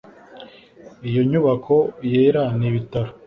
[1.09, 1.75] Iyo nyubako
[2.11, 3.11] yera ni ibitaro